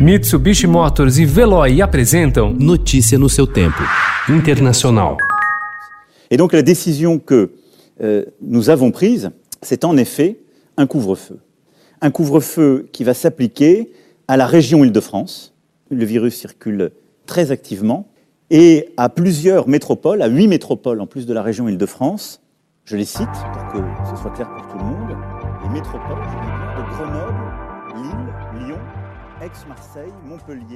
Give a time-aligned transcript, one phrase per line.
[0.00, 3.82] Mitsubishi Motors e Veloy apresentam Notícia no seu tempo.
[4.30, 5.18] Internacional.
[6.30, 7.50] Et donc la décision que
[8.00, 10.38] euh, nous avons prise, c'est en effet
[10.78, 11.38] un couvre-feu.
[12.00, 13.92] Un couvre-feu qui va s'appliquer
[14.26, 15.52] à la région Île-de-France.
[15.90, 16.92] Le virus circule
[17.26, 18.08] très activement
[18.48, 22.40] et à plusieurs métropoles, à huit métropoles en plus de la région Île-de-France.
[22.86, 23.28] Je les cite
[23.70, 25.14] pour que ce soit clair pour tout le monde.
[25.62, 27.44] Les métropoles, je dis bien, de Grenoble,
[27.96, 28.78] Lille, Lyon.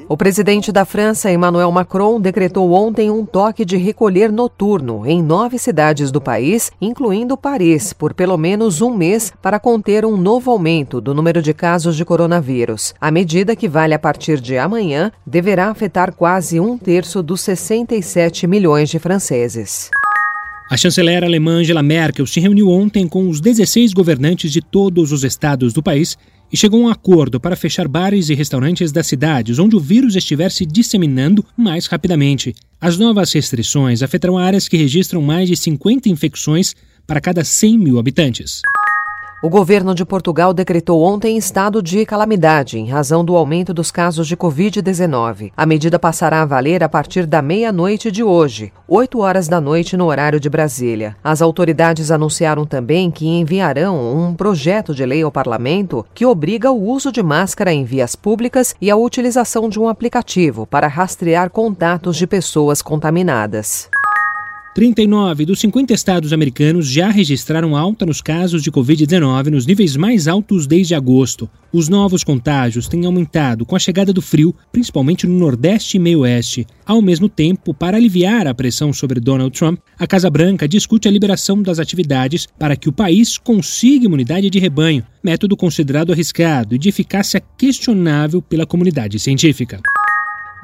[0.08, 5.58] O presidente da França, Emmanuel Macron, decretou ontem um toque de recolher noturno em nove
[5.58, 10.98] cidades do país, incluindo Paris, por pelo menos um mês, para conter um novo aumento
[10.98, 12.94] do número de casos de coronavírus.
[12.98, 18.46] A medida, que vale a partir de amanhã, deverá afetar quase um terço dos 67
[18.46, 19.90] milhões de franceses.
[20.70, 25.22] A chanceler alemã Angela Merkel se reuniu ontem com os 16 governantes de todos os
[25.22, 26.16] estados do país
[26.50, 30.16] e chegou a um acordo para fechar bares e restaurantes das cidades onde o vírus
[30.16, 32.54] estiver se disseminando mais rapidamente.
[32.80, 36.74] As novas restrições afetarão áreas que registram mais de 50 infecções
[37.06, 38.62] para cada 100 mil habitantes.
[39.44, 44.26] O governo de Portugal decretou ontem estado de calamidade em razão do aumento dos casos
[44.26, 45.52] de Covid-19.
[45.54, 49.98] A medida passará a valer a partir da meia-noite de hoje, 8 horas da noite
[49.98, 51.14] no horário de Brasília.
[51.22, 56.82] As autoridades anunciaram também que enviarão um projeto de lei ao parlamento que obriga o
[56.82, 62.16] uso de máscara em vias públicas e a utilização de um aplicativo para rastrear contatos
[62.16, 63.90] de pessoas contaminadas.
[64.74, 70.26] 39 dos 50 estados americanos já registraram alta nos casos de Covid-19 nos níveis mais
[70.26, 71.48] altos desde agosto.
[71.72, 76.66] Os novos contágios têm aumentado com a chegada do frio, principalmente no Nordeste e Meio-Oeste.
[76.84, 81.10] Ao mesmo tempo, para aliviar a pressão sobre Donald Trump, a Casa Branca discute a
[81.10, 86.78] liberação das atividades para que o país consiga imunidade de rebanho, método considerado arriscado e
[86.78, 89.80] de eficácia questionável pela comunidade científica.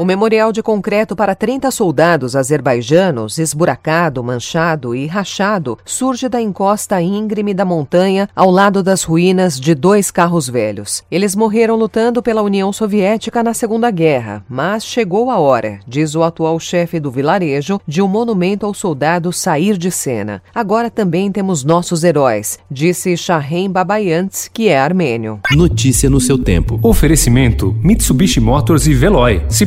[0.00, 7.02] O memorial de concreto para 30 soldados azerbaijanos, esburacado, manchado e rachado, surge da encosta
[7.02, 11.05] íngreme da montanha ao lado das ruínas de dois carros velhos.
[11.10, 16.22] Eles morreram lutando pela União Soviética na Segunda Guerra, mas chegou a hora, diz o
[16.22, 20.42] atual chefe do vilarejo, de um monumento ao soldado sair de cena.
[20.55, 25.40] Agora também temos nossos heróis, disse Shahen Babayants, que é armênio.
[25.55, 26.80] Notícia no seu tempo.
[26.83, 29.42] Oferecimento Mitsubishi Motors e Veloy.
[29.50, 29.66] Se